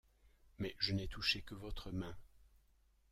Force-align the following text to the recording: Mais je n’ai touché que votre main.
Mais 0.57 0.75
je 0.79 0.93
n’ai 0.93 1.07
touché 1.07 1.43
que 1.43 1.53
votre 1.53 1.91
main. 1.91 2.17